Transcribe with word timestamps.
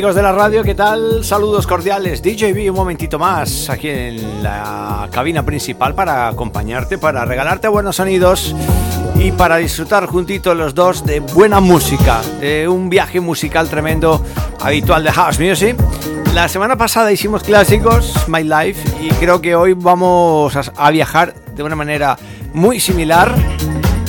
Amigos 0.00 0.16
de 0.16 0.22
la 0.22 0.32
radio, 0.32 0.62
¿qué 0.62 0.74
tal? 0.74 1.22
Saludos 1.24 1.66
cordiales. 1.66 2.22
DJB, 2.22 2.70
un 2.70 2.76
momentito 2.76 3.18
más 3.18 3.68
aquí 3.68 3.90
en 3.90 4.42
la 4.42 5.06
cabina 5.12 5.42
principal 5.42 5.94
para 5.94 6.28
acompañarte, 6.28 6.96
para 6.96 7.26
regalarte 7.26 7.68
buenos 7.68 7.96
sonidos 7.96 8.56
y 9.16 9.30
para 9.32 9.58
disfrutar 9.58 10.06
juntitos 10.06 10.56
los 10.56 10.74
dos 10.74 11.04
de 11.04 11.20
buena 11.20 11.60
música, 11.60 12.22
de 12.40 12.66
un 12.66 12.88
viaje 12.88 13.20
musical 13.20 13.68
tremendo 13.68 14.24
habitual 14.62 15.04
de 15.04 15.12
House 15.12 15.38
Music. 15.38 15.76
La 16.32 16.48
semana 16.48 16.76
pasada 16.76 17.12
hicimos 17.12 17.42
clásicos, 17.42 18.14
My 18.26 18.42
Life, 18.42 18.82
y 19.02 19.10
creo 19.16 19.42
que 19.42 19.54
hoy 19.54 19.74
vamos 19.74 20.56
a 20.74 20.90
viajar 20.90 21.34
de 21.54 21.62
una 21.62 21.76
manera 21.76 22.16
muy 22.54 22.80
similar, 22.80 23.34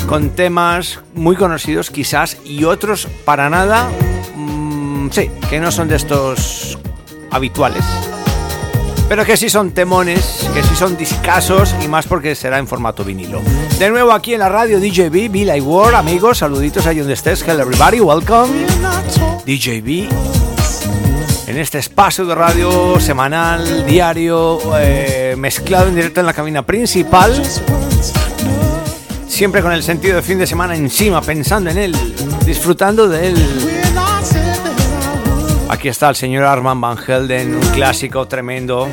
con 0.07 0.29
temas 0.29 1.01
muy 1.13 1.35
conocidos 1.35 1.91
quizás 1.91 2.37
y 2.45 2.63
otros 2.63 3.09
para 3.25 3.49
nada 3.49 3.89
sí, 5.11 5.29
que 5.49 5.59
no 5.59 5.71
son 5.71 5.87
de 5.87 5.97
estos 5.97 6.77
habituales. 7.29 7.83
Pero 9.07 9.25
que 9.25 9.35
sí 9.35 9.49
son 9.49 9.71
temones, 9.71 10.49
que 10.53 10.63
sí 10.63 10.75
son 10.75 10.97
discasos 10.97 11.75
y 11.83 11.87
más 11.87 12.07
porque 12.07 12.33
será 12.33 12.57
en 12.57 12.67
formato 12.67 13.03
vinilo. 13.03 13.41
De 13.77 13.89
nuevo 13.89 14.13
aquí 14.13 14.33
en 14.33 14.39
la 14.39 14.49
radio 14.49 14.79
DJB, 14.79 15.29
Be 15.29 15.45
Like 15.45 15.61
War, 15.61 15.95
amigos, 15.95 16.39
saluditos 16.39 16.87
ahí 16.87 16.99
donde 16.99 17.13
estés. 17.13 17.45
Hello 17.45 17.61
everybody, 17.61 17.99
welcome. 17.99 18.65
DJB 19.45 20.09
en 21.51 21.57
este 21.57 21.79
espacio 21.79 22.25
de 22.25 22.33
radio 22.33 22.97
semanal, 23.01 23.85
diario, 23.85 24.57
eh, 24.79 25.35
mezclado 25.37 25.89
en 25.89 25.95
directo 25.95 26.21
en 26.21 26.25
la 26.25 26.33
cabina 26.33 26.65
principal. 26.65 27.43
Siempre 29.27 29.61
con 29.61 29.73
el 29.73 29.83
sentido 29.83 30.15
de 30.15 30.21
fin 30.21 30.39
de 30.39 30.47
semana 30.47 30.77
encima, 30.77 31.21
pensando 31.21 31.69
en 31.69 31.77
él, 31.77 31.95
disfrutando 32.45 33.09
de 33.09 33.27
él. 33.27 33.70
Aquí 35.71 35.87
está 35.87 36.09
el 36.09 36.17
señor 36.17 36.43
Armand 36.43 36.81
Van 36.81 36.97
Helden, 36.97 37.55
un 37.55 37.69
clásico 37.69 38.27
tremendo 38.27 38.89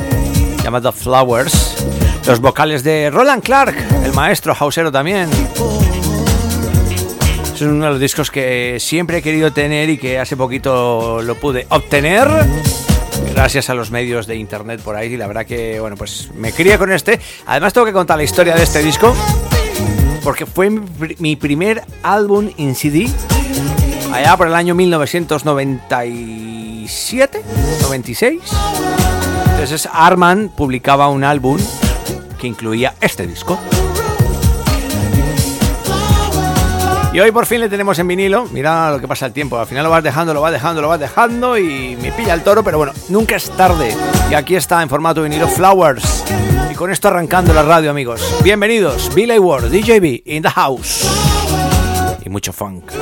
llamado 0.63 0.93
Flowers. 0.93 1.85
Los 2.25 2.41
vocales 2.41 2.85
de 2.85 3.11
Roland 3.11 3.43
Clark, 3.43 3.75
el 4.05 4.13
maestro 4.13 4.55
hausero 4.59 4.93
también. 4.93 5.29
Es 7.53 7.61
uno 7.63 7.85
de 7.85 7.91
los 7.91 8.01
discos 8.01 8.31
que 8.31 8.77
siempre 8.79 9.19
he 9.19 9.23
querido 9.23 9.53
tener 9.53 9.91
y 9.91 9.99
que 9.99 10.21
hace 10.21 10.37
poquito 10.37 11.21
lo 11.21 11.35
pude 11.35 11.67
obtener. 11.69 12.29
Gracias 13.35 13.69
a 13.71 13.75
los 13.75 13.91
medios 13.91 14.29
de 14.29 14.37
internet 14.37 14.81
por 14.81 14.95
ahí. 14.95 15.15
Y 15.15 15.17
la 15.17 15.27
verdad 15.27 15.47
que, 15.47 15.81
bueno, 15.81 15.97
pues 15.97 16.31
me 16.37 16.53
crié 16.53 16.79
con 16.79 16.93
este. 16.93 17.19
Además 17.47 17.73
tengo 17.73 17.87
que 17.87 17.93
contar 17.93 18.17
la 18.17 18.23
historia 18.23 18.55
de 18.55 18.63
este 18.63 18.85
disco. 18.85 19.13
Porque 20.23 20.47
fue 20.47 20.71
mi 20.71 21.35
primer 21.35 21.83
álbum 22.05 22.51
en 22.57 22.77
CD. 22.77 23.09
Allá 24.13 24.37
por 24.37 24.47
el 24.47 24.55
año 24.55 24.77
1990 24.77 26.07
97, 26.89 27.43
96. 27.83 28.41
Entonces 29.51 29.89
Arman 29.93 30.49
publicaba 30.49 31.09
un 31.09 31.23
álbum 31.23 31.61
que 32.41 32.47
incluía 32.47 32.95
este 33.03 33.27
disco. 33.27 33.59
Y 37.13 37.21
hoy 37.21 37.31
por 37.31 37.45
fin 37.45 37.61
le 37.61 37.69
tenemos 37.69 37.99
en 37.99 38.09
vinilo. 38.09 38.47
Mira 38.53 38.91
lo 38.91 39.01
que 39.01 39.07
pasa 39.07 39.27
el 39.27 39.33
tiempo. 39.33 39.59
Al 39.59 39.67
final 39.67 39.85
lo 39.85 39.91
vas 39.91 40.03
dejando, 40.03 40.33
lo 40.33 40.41
vas 40.41 40.53
dejando, 40.53 40.81
lo 40.81 40.89
vas 40.89 41.01
dejando 41.01 41.59
y 41.59 41.99
me 42.01 42.11
pilla 42.13 42.33
el 42.33 42.43
toro, 42.43 42.65
pero 42.65 42.79
bueno, 42.79 42.95
nunca 43.11 43.37
es 43.37 43.51
tarde. 43.51 43.95
Y 44.31 44.35
aquí 44.35 44.57
está 44.57 44.83
en 44.83 44.89
formato 44.89 45.23
vinilo 45.23 45.47
Flowers. 45.47 46.25
Y 46.71 46.75
con 46.75 46.91
esto 46.91 47.09
arrancando 47.09 47.53
la 47.53 47.65
radio, 47.65 47.91
amigos. 47.91 48.23
Bienvenidos, 48.43 49.15
Billy 49.15 49.39
Ward, 49.39 49.65
DJB, 49.71 50.23
in 50.25 50.43
the 50.43 50.51
house. 50.51 51.07
Y 52.25 52.31
mucho 52.31 52.55
funk. 52.55 52.93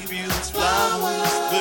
Give 0.00 0.12
you 0.12 0.28
flowers, 0.50 1.53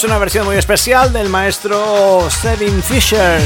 Es 0.00 0.04
una 0.04 0.16
versión 0.16 0.46
muy 0.46 0.56
especial 0.56 1.12
del 1.12 1.28
maestro 1.28 2.30
Sevin 2.30 2.82
Fisher 2.82 3.38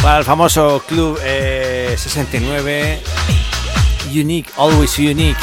para 0.00 0.18
el 0.18 0.24
famoso 0.24 0.80
Club 0.86 1.18
69 1.18 2.92
eh, 2.92 3.02
Unique, 4.12 4.52
Always 4.56 4.96
Unique. 5.00 5.40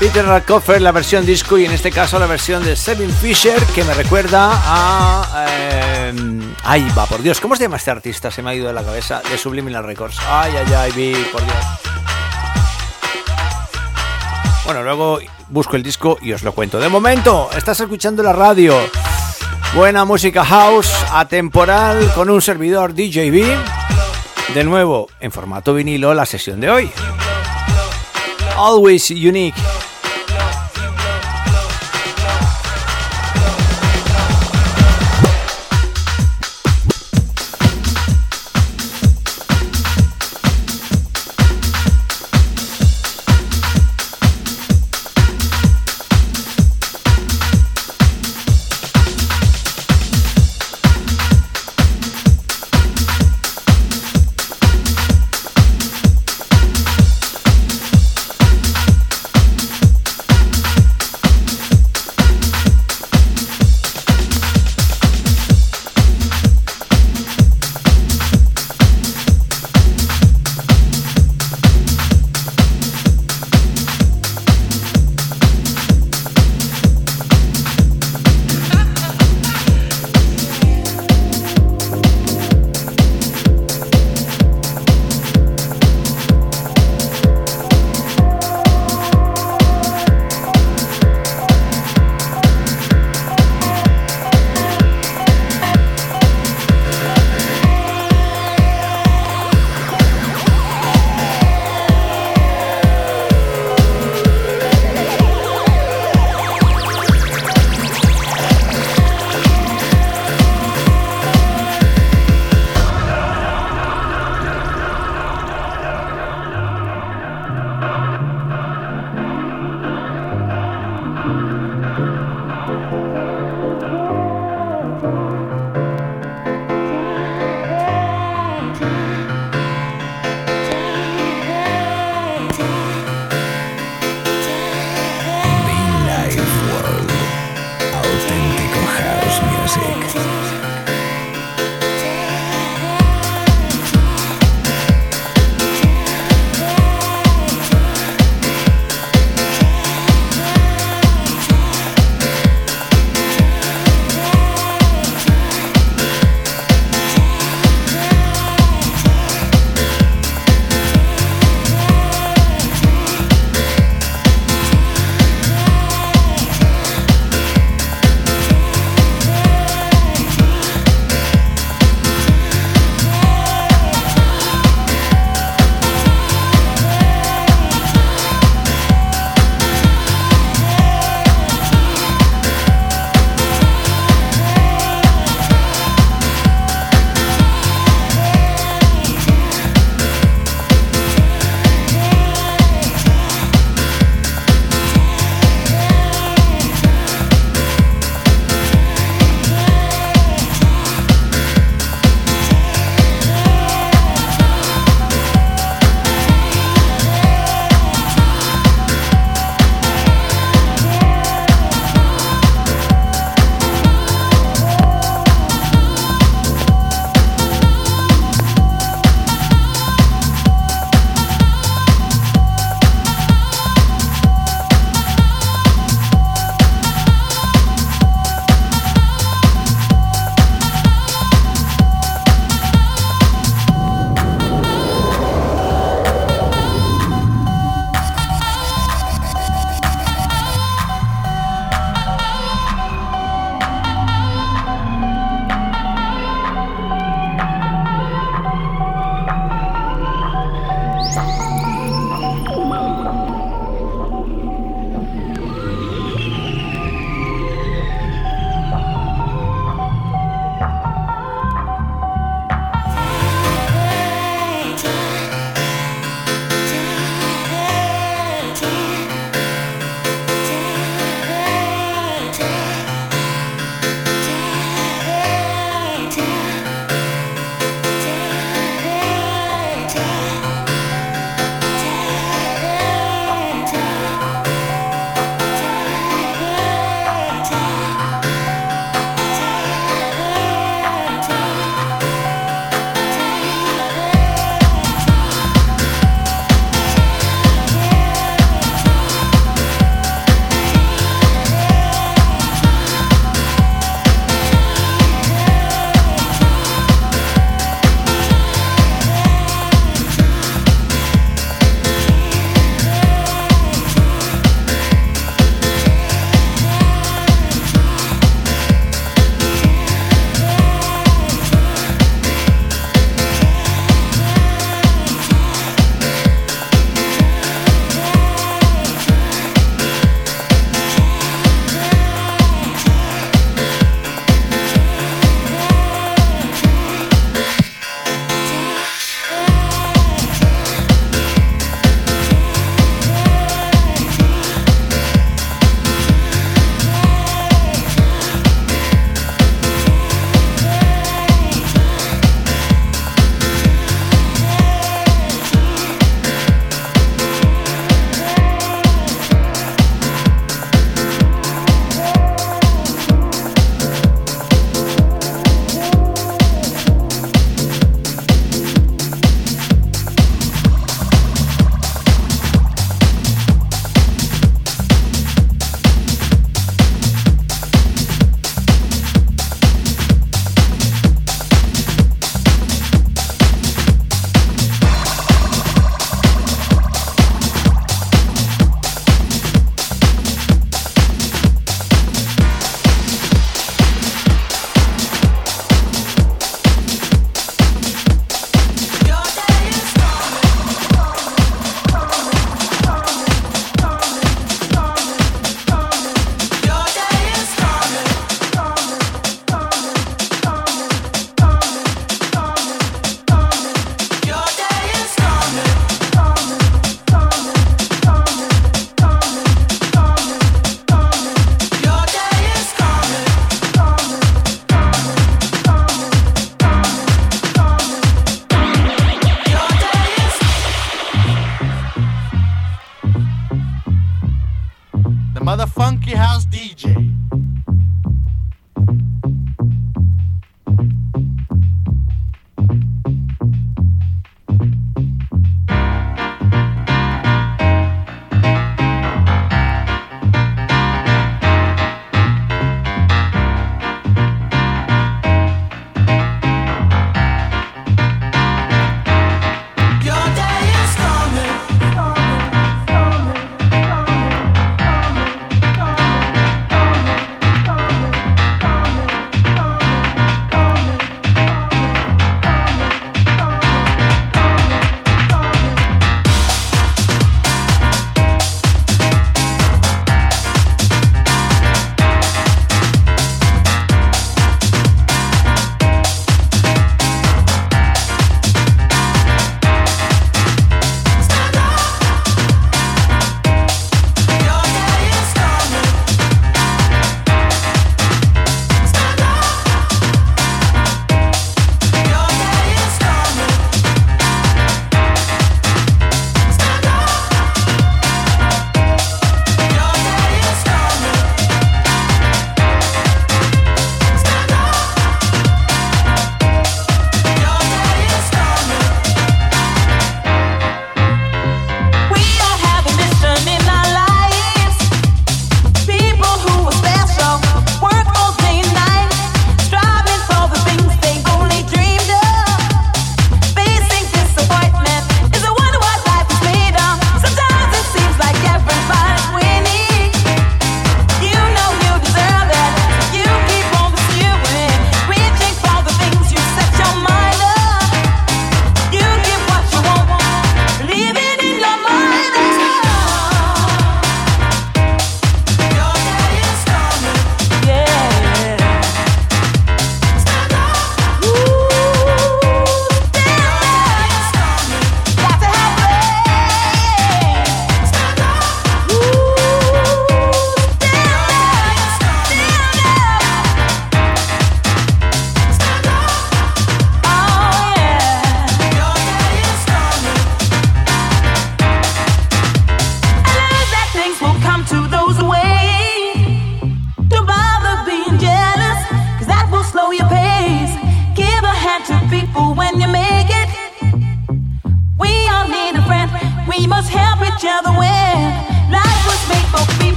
Peter 0.00 0.24
Rockofer, 0.24 0.80
la 0.80 0.90
versión 0.90 1.26
disco 1.26 1.58
y 1.58 1.66
en 1.66 1.72
este 1.72 1.92
caso 1.92 2.18
la 2.18 2.24
versión 2.24 2.64
de 2.64 2.76
Sevin 2.76 3.12
Fisher 3.12 3.62
que 3.74 3.84
me 3.84 3.92
recuerda 3.92 4.50
a... 4.50 5.46
Eh, 5.50 6.14
ay, 6.64 6.88
va, 6.96 7.04
por 7.04 7.20
Dios, 7.20 7.42
¿cómo 7.42 7.56
se 7.56 7.64
llama 7.64 7.76
este 7.76 7.90
artista? 7.90 8.30
Se 8.30 8.40
me 8.40 8.48
ha 8.48 8.54
ido 8.54 8.68
de 8.68 8.72
la 8.72 8.82
cabeza, 8.82 9.20
de 9.30 9.36
Subliminal 9.36 9.84
Records. 9.84 10.16
Ay, 10.26 10.54
ay, 10.56 10.72
ay, 10.72 10.92
vi, 10.92 11.12
por 11.30 11.44
Dios. 11.44 11.58
Bueno, 14.64 14.82
luego 14.82 15.18
busco 15.48 15.76
el 15.76 15.82
disco 15.82 16.18
y 16.20 16.32
os 16.32 16.42
lo 16.42 16.52
cuento. 16.52 16.78
De 16.78 16.88
momento, 16.88 17.48
estás 17.56 17.80
escuchando 17.80 18.22
la 18.22 18.32
radio. 18.32 18.74
Buena 19.74 20.04
música 20.04 20.44
house, 20.44 20.90
atemporal, 21.12 22.12
con 22.14 22.30
un 22.30 22.40
servidor 22.40 22.94
DJB. 22.94 23.56
De 24.54 24.64
nuevo, 24.64 25.08
en 25.20 25.30
formato 25.30 25.74
vinilo, 25.74 26.14
la 26.14 26.26
sesión 26.26 26.60
de 26.60 26.70
hoy. 26.70 26.90
Always 28.56 29.10
unique. 29.10 29.67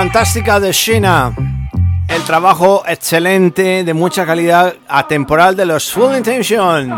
Fantástica 0.00 0.58
de 0.58 0.72
Sheena. 0.72 1.30
El 2.08 2.22
trabajo 2.22 2.82
excelente, 2.86 3.84
de 3.84 3.92
mucha 3.92 4.24
calidad, 4.24 4.74
atemporal 4.88 5.54
de 5.54 5.66
los 5.66 5.92
Full 5.92 6.16
Intention. 6.16 6.90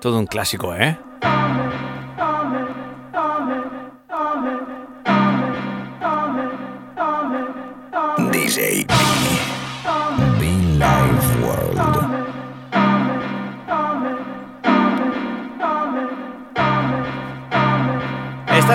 Todo 0.00 0.18
un 0.18 0.26
clásico, 0.26 0.74
¿eh? 0.74 0.98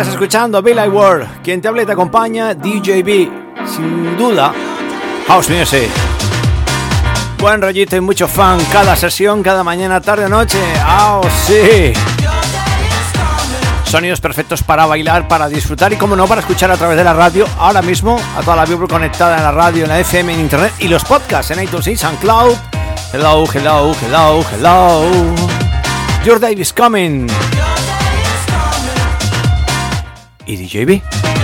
Estás 0.01 0.15
escuchando 0.15 0.63
Bill 0.63 0.79
World. 0.89 1.43
Quien 1.43 1.61
te 1.61 1.67
habla 1.67 1.83
y 1.83 1.85
te 1.85 1.91
acompaña, 1.91 2.55
DJB. 2.55 3.29
Sin 3.67 4.17
duda, 4.17 4.51
House 5.27 5.47
Music. 5.47 5.91
Buen 7.37 7.61
rollito 7.61 7.95
y 7.95 8.01
mucho 8.01 8.27
fan. 8.27 8.57
Cada 8.71 8.95
sesión, 8.95 9.43
cada 9.43 9.63
mañana, 9.63 10.01
tarde 10.01 10.27
noche. 10.27 10.57
¡Oh, 10.87 11.21
sí! 11.45 11.93
Sonidos 13.83 14.19
perfectos 14.19 14.63
para 14.63 14.87
bailar, 14.87 15.27
para 15.27 15.47
disfrutar 15.47 15.93
y, 15.93 15.97
como 15.97 16.15
no, 16.15 16.25
para 16.25 16.41
escuchar 16.41 16.71
a 16.71 16.77
través 16.77 16.97
de 16.97 17.03
la 17.03 17.13
radio. 17.13 17.45
Ahora 17.59 17.83
mismo, 17.83 18.19
a 18.35 18.41
toda 18.41 18.55
la 18.55 18.65
Biblia 18.65 18.87
conectada 18.87 19.37
en 19.37 19.43
la 19.43 19.51
radio, 19.51 19.83
en 19.83 19.89
la 19.89 19.99
FM, 19.99 20.33
en 20.33 20.39
internet 20.39 20.73
y 20.79 20.87
los 20.87 21.05
podcasts 21.05 21.51
en 21.51 21.61
iTunes 21.61 21.85
y 21.85 21.95
SoundCloud. 21.95 22.55
Hello, 23.13 23.43
hello, 23.53 23.93
hello, 24.01 24.43
hello. 24.51 25.05
Your 26.25 26.39
day 26.39 26.55
is 26.59 26.73
coming. 26.73 27.29
Y 30.45 30.57
DJB. 30.57 31.40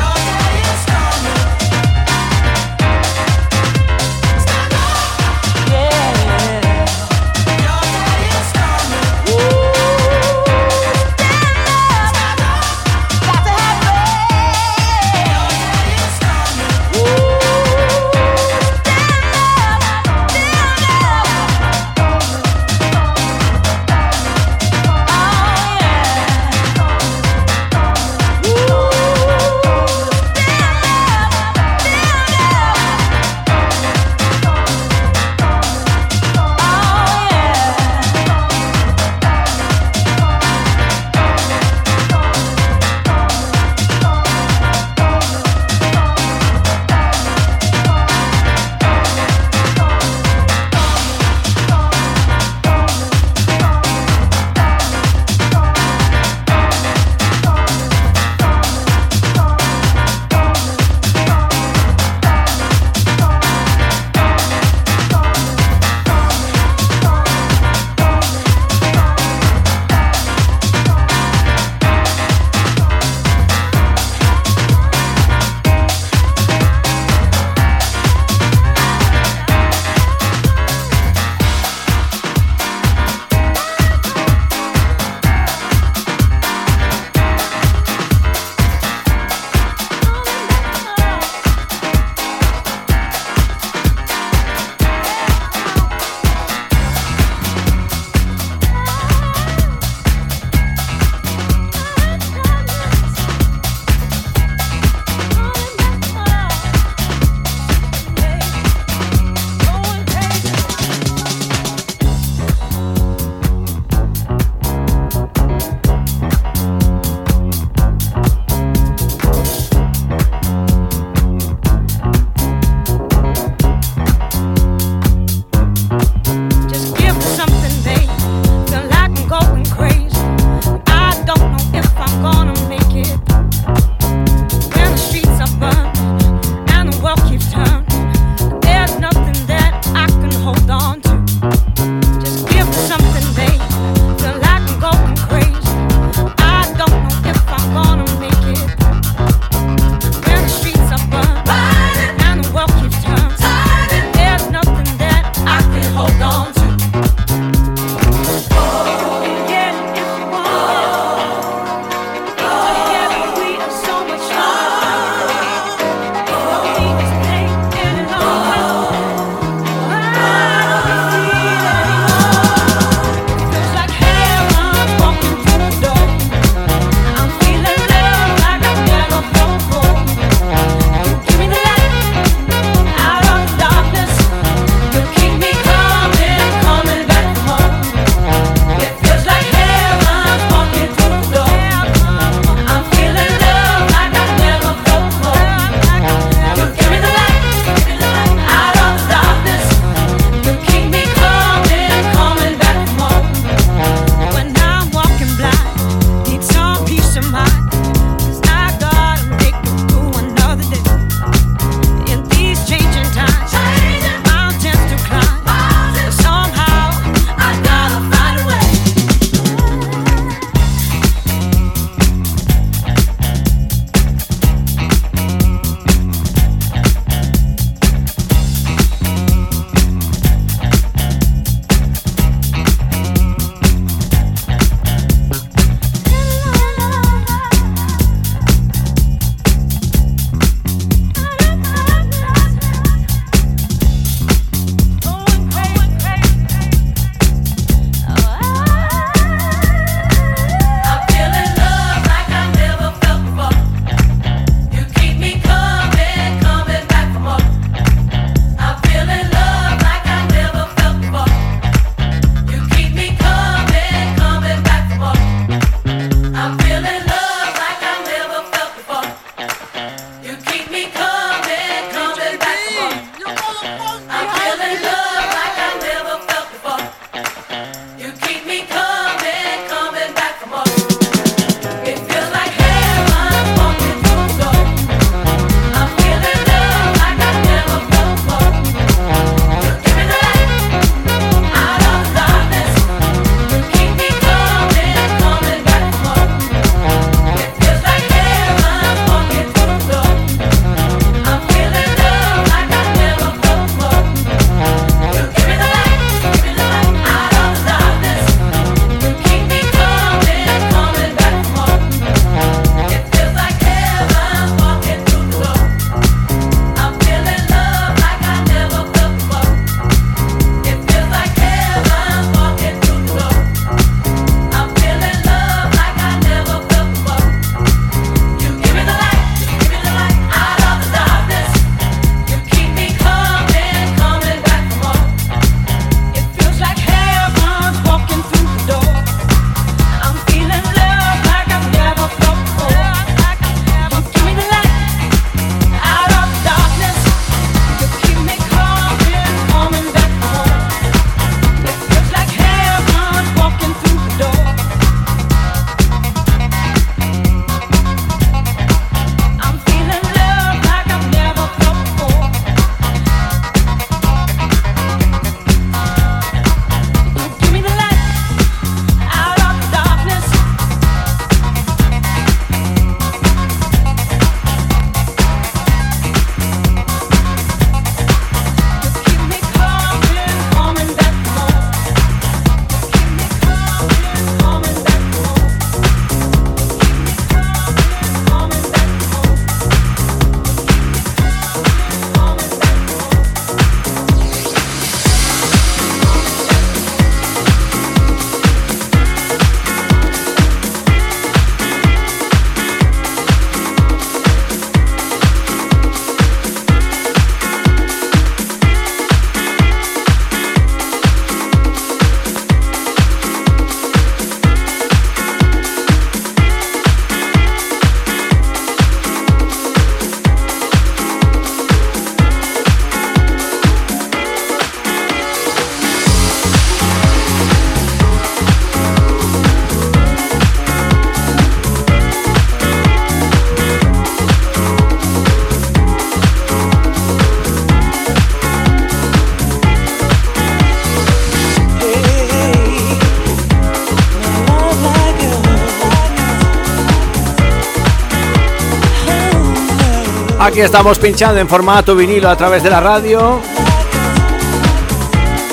Aquí 450.48 450.62
estamos 450.62 450.98
pinchando 450.98 451.42
en 451.42 451.50
formato 451.50 451.94
vinilo 451.94 452.30
a 452.30 452.38
través 452.38 452.64
de 452.64 452.70
la 452.70 452.80
radio. 452.80 453.42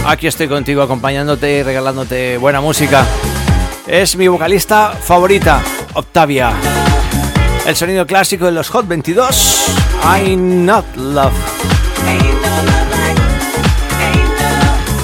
Aquí 0.06 0.28
estoy 0.28 0.46
contigo 0.46 0.82
acompañándote 0.82 1.50
y 1.50 1.62
regalándote 1.64 2.36
buena 2.36 2.60
música. 2.60 3.04
Es 3.88 4.14
mi 4.14 4.28
vocalista 4.28 4.92
favorita, 4.92 5.60
Octavia. 5.94 6.52
El 7.66 7.74
sonido 7.74 8.06
clásico 8.06 8.44
de 8.44 8.52
los 8.52 8.68
Hot 8.68 8.86
22, 8.86 9.74
I 10.24 10.36
Not 10.36 10.86
Love. 10.94 11.32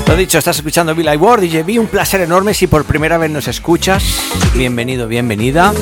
Lo 0.06 0.14
dicho, 0.14 0.38
estás 0.38 0.56
escuchando 0.56 0.94
Bill 0.94 1.16
Ward 1.18 1.42
y 1.42 1.62
vi 1.64 1.78
un 1.78 1.88
placer 1.88 2.20
enorme 2.20 2.54
si 2.54 2.68
por 2.68 2.84
primera 2.84 3.18
vez 3.18 3.32
nos 3.32 3.48
escuchas. 3.48 4.04
Bienvenido, 4.54 5.08
bienvenida. 5.08 5.72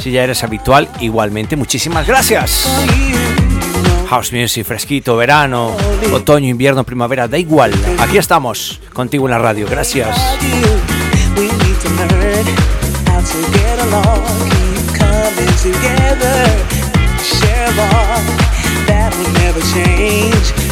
Si 0.00 0.10
ya 0.10 0.24
eres 0.24 0.42
habitual, 0.42 0.88
igualmente, 1.00 1.54
muchísimas 1.56 2.06
gracias. 2.06 2.66
House 4.12 4.30
Music, 4.30 4.66
fresquito, 4.66 5.16
verano, 5.16 5.74
otoño, 6.12 6.46
invierno, 6.46 6.84
primavera, 6.84 7.28
da 7.28 7.38
igual. 7.38 7.72
Aquí 7.98 8.18
estamos 8.18 8.78
contigo 8.92 9.26
en 9.26 9.30
la 9.30 9.38
radio. 9.38 9.66
Gracias. 9.66 10.14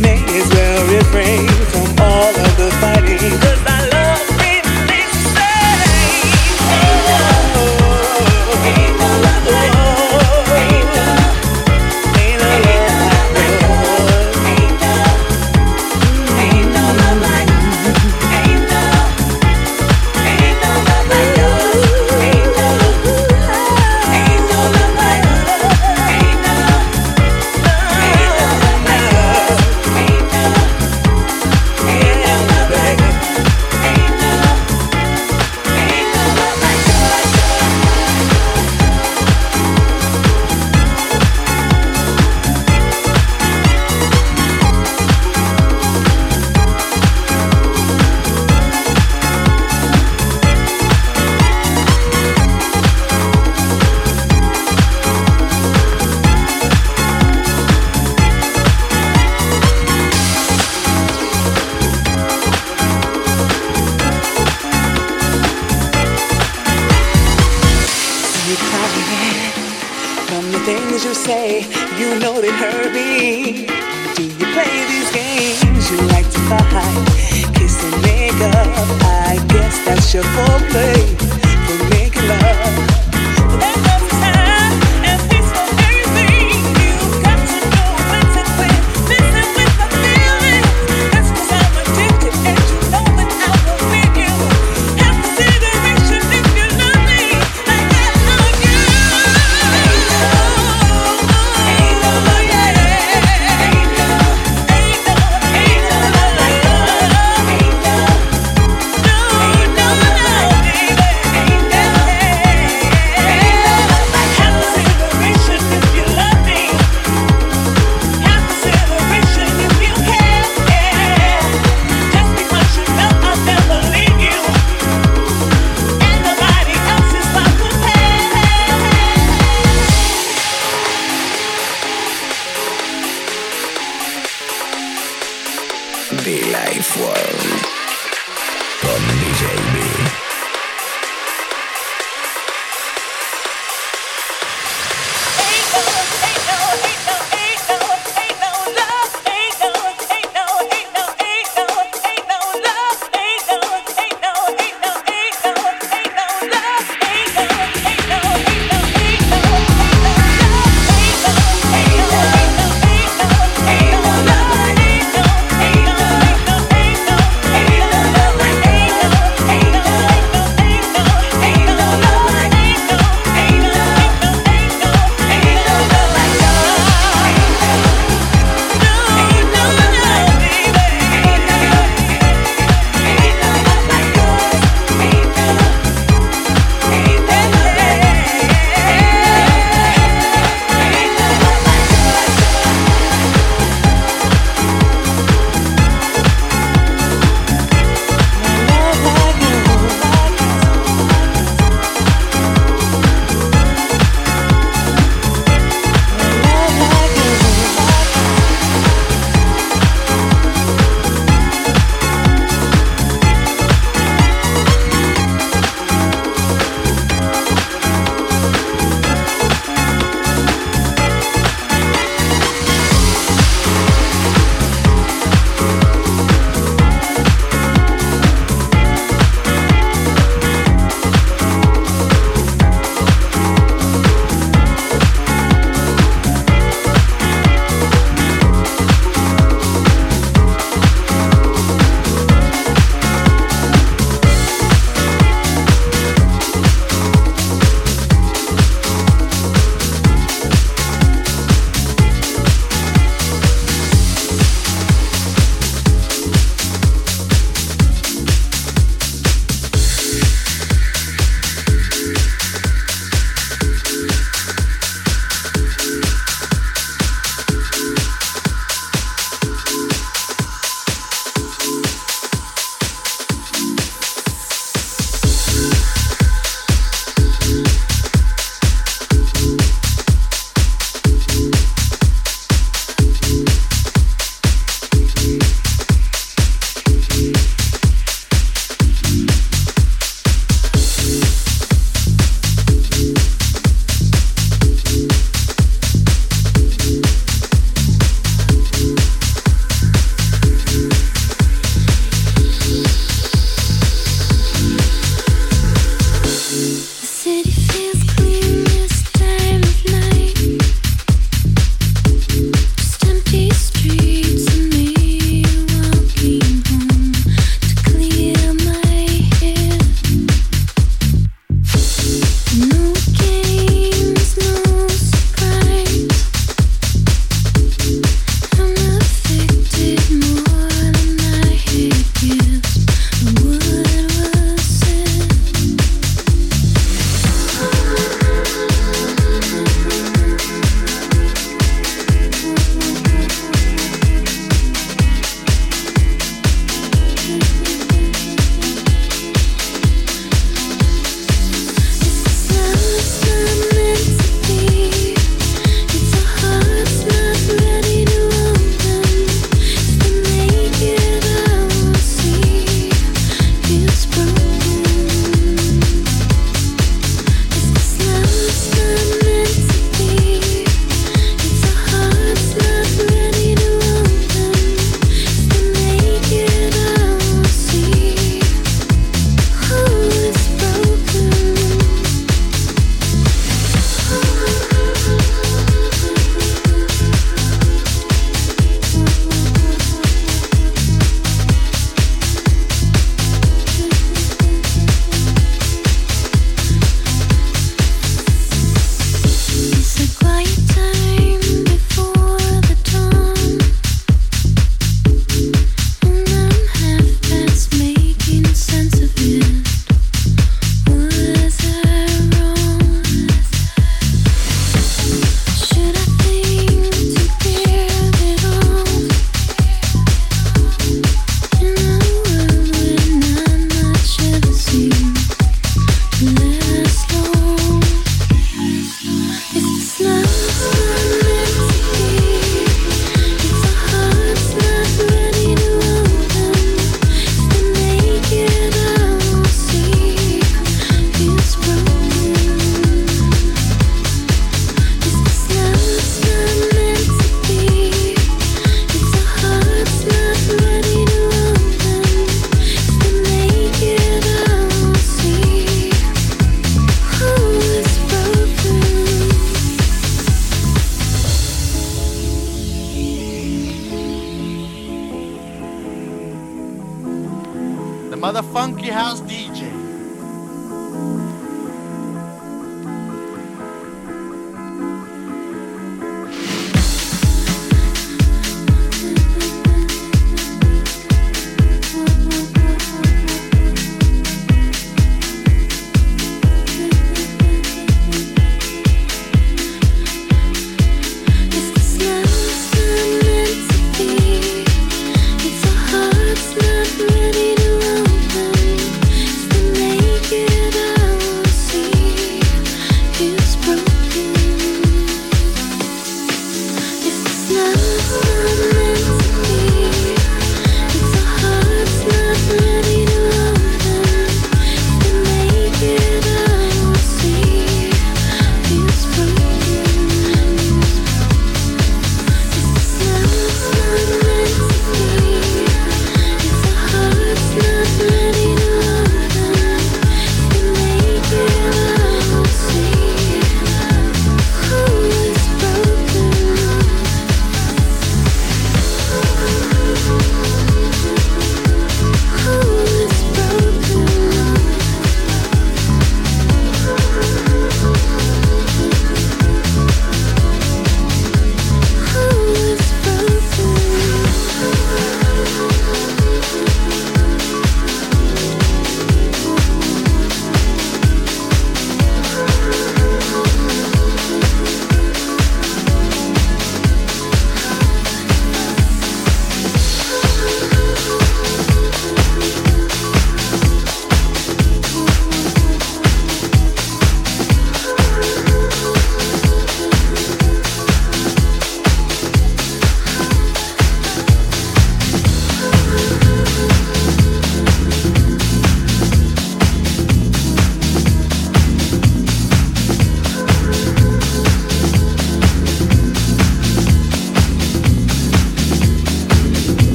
May 0.00 0.22
as 0.40 0.48
well 0.54 0.86
refrain 0.88 1.48
from 1.72 1.88
all 2.00 2.34
of 2.34 2.56
the 2.56 2.70
fighting. 2.80 3.83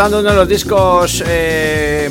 Recordando 0.00 0.20
uno 0.20 0.30
de 0.30 0.36
los 0.36 0.48
discos, 0.48 1.22
eh, 1.26 2.08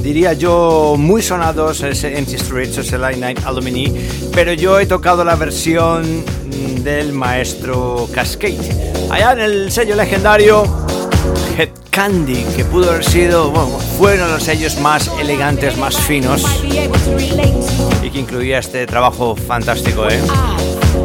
diría 0.00 0.34
yo, 0.34 0.94
muy 0.96 1.20
sonados, 1.20 1.82
ese 1.82 2.16
Empty 2.16 2.38
Streets, 2.38 2.78
ese 2.78 2.96
Line 2.98 3.16
Night 3.16 3.40
Alumni, 3.44 3.92
pero 4.32 4.52
yo 4.52 4.78
he 4.78 4.86
tocado 4.86 5.24
la 5.24 5.34
versión 5.34 6.24
del 6.84 7.12
maestro 7.12 8.08
Cascade. 8.14 8.94
Allá 9.10 9.32
en 9.32 9.40
el 9.40 9.72
sello 9.72 9.96
legendario 9.96 10.62
Head 11.58 11.70
Candy, 11.90 12.44
que 12.54 12.64
pudo 12.64 12.90
haber 12.90 13.04
sido, 13.04 13.50
bueno, 13.50 13.76
fueron 13.98 14.30
los 14.30 14.44
sellos 14.44 14.78
más 14.78 15.10
elegantes, 15.18 15.76
más 15.78 15.96
finos, 15.96 16.44
y 18.04 18.08
que 18.08 18.18
incluía 18.20 18.60
este 18.60 18.86
trabajo 18.86 19.34
fantástico, 19.34 20.08
¿eh? 20.08 20.20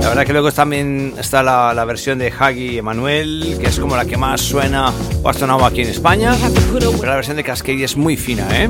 La 0.01 0.09
verdad 0.09 0.25
que 0.25 0.33
luego 0.33 0.51
también 0.51 1.13
está 1.17 1.43
la, 1.43 1.85
versión 1.85 2.17
de 2.17 2.33
Hagi 2.37 2.79
Emanuel, 2.79 3.57
que 3.61 3.67
es 3.67 3.79
como 3.79 3.95
la 3.95 4.03
que 4.03 4.17
más 4.17 4.41
suena 4.41 4.91
o 5.21 5.29
ha 5.29 5.33
sonado 5.33 5.63
aquí 5.63 5.81
en 5.81 5.89
España. 5.89 6.35
Pero 6.73 6.91
la 7.03 7.15
versión 7.15 7.37
de 7.37 7.43
Cascade 7.43 7.83
es 7.83 7.95
muy 7.95 8.17
fina, 8.17 8.47
¿eh? 8.51 8.69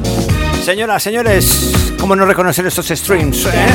Señoras, 0.64 1.02
señores, 1.02 1.94
¿cómo 2.00 2.16
no 2.16 2.26
reconocer 2.26 2.66
estos 2.68 2.88
streams, 2.88 3.46
eh? 3.46 3.68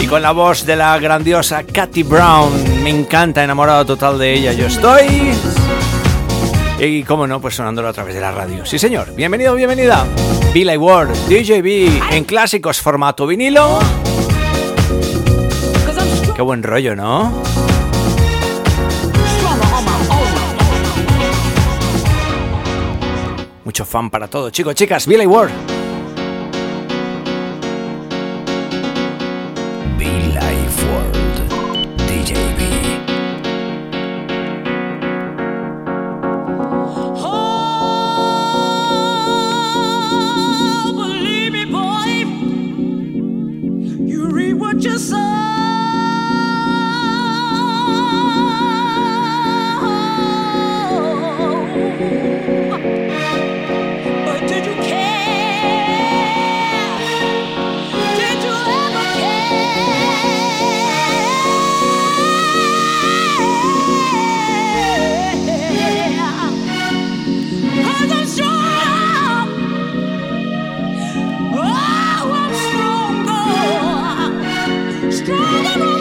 Y 0.00 0.06
con 0.06 0.20
la 0.20 0.32
voz 0.32 0.66
de 0.66 0.76
la 0.76 0.98
grandiosa 0.98 1.64
Katy 1.64 2.02
Brown, 2.02 2.84
me 2.84 2.90
encanta, 2.90 3.42
enamorado 3.42 3.86
total 3.86 4.18
de 4.18 4.34
ella, 4.34 4.52
yo 4.52 4.66
estoy. 4.66 5.32
Y 6.78 7.02
cómo 7.04 7.26
no, 7.26 7.40
pues 7.40 7.54
sonándolo 7.54 7.88
a 7.88 7.92
través 7.92 8.14
de 8.14 8.20
la 8.20 8.32
radio. 8.32 8.66
Sí, 8.66 8.78
señor. 8.78 9.14
Bienvenido, 9.14 9.54
bienvenida. 9.54 10.06
Billy 10.52 10.76
Ward, 10.76 11.10
DJB, 11.28 12.12
en 12.12 12.24
clásicos 12.24 12.80
formato 12.80 13.26
vinilo. 13.26 13.78
Qué 16.34 16.42
buen 16.42 16.62
rollo, 16.62 16.96
¿no? 16.96 17.42
Mucho 23.64 23.84
fan 23.84 24.10
para 24.10 24.28
todo, 24.28 24.50
chicos, 24.50 24.74
chicas. 24.74 25.06
Billy 25.06 25.26
Ward. 25.26 25.73
Bye. 75.62 75.93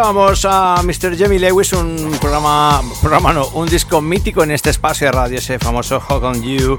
Escuchábamos 0.00 0.46
a 0.46 0.82
Mr. 0.82 1.18
Jamie 1.18 1.38
Lewis, 1.38 1.74
un 1.74 2.16
programa, 2.18 2.80
programa 3.02 3.34
no, 3.34 3.46
un 3.48 3.68
disco 3.68 4.00
mítico 4.00 4.42
en 4.42 4.50
este 4.50 4.70
espacio 4.70 5.06
de 5.06 5.12
radio, 5.12 5.38
ese 5.38 5.58
famoso 5.58 5.98
Hug 5.98 6.24
on 6.24 6.42
You. 6.42 6.78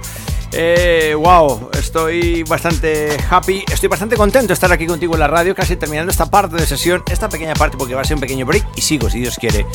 Eh, 0.51 1.13
wow, 1.15 1.69
estoy 1.73 2.41
bastante 2.41 3.15
happy, 3.29 3.63
estoy 3.71 3.89
bastante 3.89 4.15
contento 4.15 4.47
de 4.47 4.53
estar 4.55 4.71
aquí 4.71 4.87
contigo 4.87 5.13
en 5.13 5.19
la 5.19 5.27
radio, 5.27 5.53
casi 5.53 5.75
terminando 5.75 6.09
esta 6.09 6.31
parte 6.31 6.55
de 6.55 6.65
sesión, 6.65 7.03
esta 7.11 7.29
pequeña 7.29 7.53
parte 7.53 7.77
porque 7.77 7.93
va 7.93 8.01
a 8.01 8.05
ser 8.05 8.15
un 8.15 8.21
pequeño 8.21 8.43
break 8.43 8.65
y 8.75 8.81
sigo 8.81 9.07
si 9.07 9.19
Dios 9.19 9.37
quiere. 9.37 9.67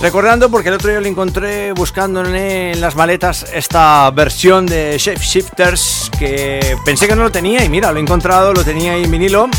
Recordando, 0.00 0.50
porque 0.50 0.70
el 0.70 0.76
otro 0.76 0.88
día 0.88 1.00
lo 1.02 1.08
encontré 1.08 1.72
buscando 1.72 2.24
en 2.24 2.80
las 2.80 2.96
maletas 2.96 3.44
esta 3.52 4.10
versión 4.12 4.64
de 4.64 4.96
Shape 4.96 5.20
Shifters 5.20 6.10
que 6.18 6.74
pensé 6.86 7.06
que 7.06 7.14
no 7.14 7.22
lo 7.22 7.30
tenía 7.30 7.62
y 7.62 7.68
mira, 7.68 7.92
lo 7.92 7.98
he 7.98 8.02
encontrado, 8.02 8.54
lo 8.54 8.64
tenía 8.64 8.96
en 8.96 9.10
vinilo 9.10 9.50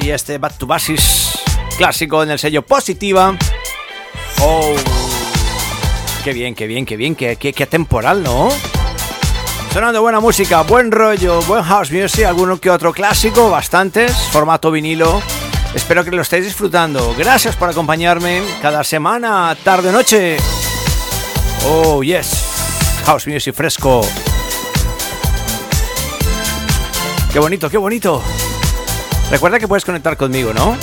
y 0.00 0.08
este 0.08 0.38
Back 0.38 0.56
to 0.56 0.66
Basis 0.66 1.49
clásico 1.80 2.22
en 2.22 2.30
el 2.30 2.38
sello 2.38 2.60
Positiva. 2.60 3.34
Oh, 4.42 4.74
qué 6.22 6.34
bien, 6.34 6.54
qué 6.54 6.66
bien, 6.66 6.84
qué 6.84 6.98
bien, 6.98 7.14
qué, 7.14 7.36
qué, 7.36 7.54
qué 7.54 7.64
temporal, 7.64 8.22
¿no? 8.22 8.50
Sonando 9.72 10.02
buena 10.02 10.20
música, 10.20 10.60
buen 10.60 10.92
rollo, 10.92 11.40
buen 11.44 11.62
house 11.62 11.90
music, 11.90 12.26
alguno 12.26 12.60
que 12.60 12.68
otro 12.68 12.92
clásico, 12.92 13.48
bastantes, 13.48 14.14
formato 14.30 14.70
vinilo. 14.70 15.22
Espero 15.74 16.04
que 16.04 16.10
lo 16.10 16.20
estéis 16.20 16.44
disfrutando. 16.44 17.14
Gracias 17.16 17.56
por 17.56 17.70
acompañarme 17.70 18.42
cada 18.60 18.84
semana, 18.84 19.56
tarde, 19.64 19.90
noche. 19.90 20.36
Oh, 21.66 22.02
yes. 22.02 23.00
House 23.06 23.26
music 23.26 23.54
fresco. 23.54 24.02
Qué 27.32 27.38
bonito, 27.38 27.70
qué 27.70 27.78
bonito. 27.78 28.22
Recuerda 29.30 29.58
que 29.58 29.66
puedes 29.66 29.86
conectar 29.86 30.18
conmigo, 30.18 30.52
¿no? 30.52 30.76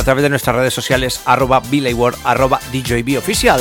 A 0.00 0.04
través 0.04 0.22
de 0.22 0.30
nuestras 0.30 0.56
redes 0.56 0.72
sociales 0.72 1.20
arroba 1.26 1.60
arroba 2.24 2.58
DJB 2.72 3.18
oficial. 3.18 3.60